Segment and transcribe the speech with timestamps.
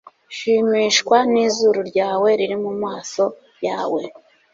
[0.37, 3.23] shimishwa nizuru ryawe riri mumaso
[3.65, 4.01] yawe